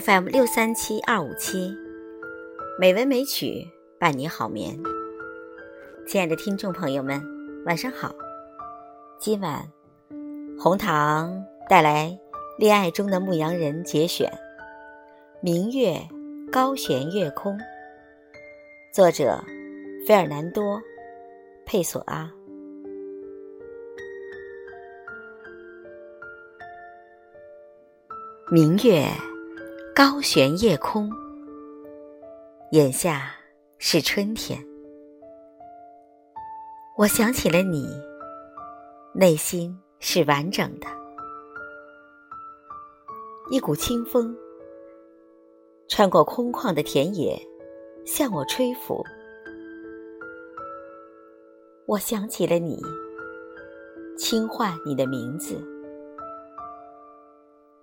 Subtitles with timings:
[0.00, 1.76] FM 六三七二五七，
[2.78, 3.68] 美文美曲
[4.00, 4.74] 伴你好眠。
[6.06, 7.20] 亲爱的听众朋友们，
[7.66, 8.10] 晚上好。
[9.18, 9.70] 今晚
[10.58, 12.06] 红糖带来
[12.58, 14.30] 《恋爱中的牧羊人》节选，
[15.42, 15.98] 《明月
[16.50, 17.52] 高悬月空》，
[18.94, 19.44] 作者
[20.06, 20.78] 费尔南多·
[21.66, 22.32] 佩索阿。
[28.50, 29.06] 明月。
[29.94, 31.10] 高悬夜空，
[32.70, 33.30] 眼下
[33.76, 34.58] 是春天。
[36.96, 37.86] 我想起了你，
[39.12, 40.86] 内心是完整的。
[43.50, 44.34] 一股清风
[45.88, 47.38] 穿过空旷的田野，
[48.06, 49.04] 向我吹拂。
[51.84, 52.80] 我想起了你，
[54.16, 55.62] 轻唤你的名字。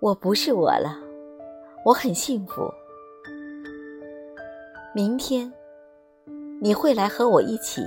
[0.00, 1.08] 我不是我了。
[1.82, 2.70] 我很幸福。
[4.94, 5.50] 明天
[6.60, 7.82] 你会来和我一起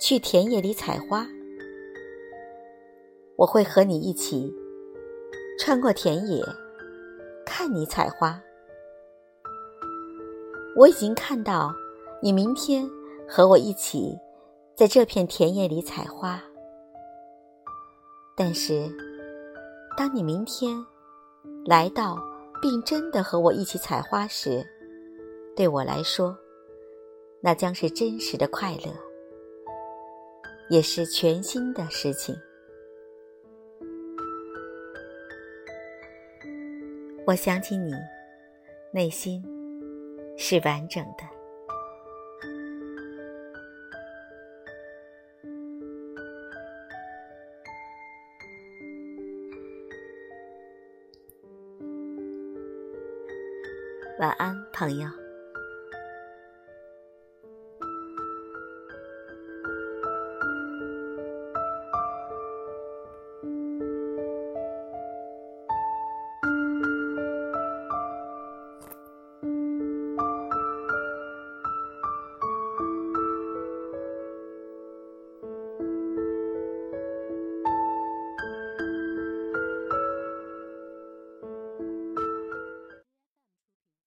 [0.00, 1.24] 去田野里采花，
[3.36, 4.52] 我会和你一起
[5.60, 6.42] 穿过田野
[7.46, 8.40] 看你采花。
[10.76, 11.72] 我已经看到
[12.20, 12.88] 你明天
[13.28, 14.18] 和我一起
[14.74, 16.42] 在这片田野里采花，
[18.36, 18.90] 但是
[19.96, 20.84] 当你明天
[21.64, 22.18] 来到。
[22.60, 24.66] 并真的和我一起采花时，
[25.54, 26.36] 对我来说，
[27.40, 28.92] 那将是真实的快乐，
[30.68, 32.34] 也是全新的事情。
[37.26, 37.92] 我想起你，
[38.92, 39.44] 内心
[40.36, 41.37] 是完整的。
[54.18, 55.17] 晚安，朋友。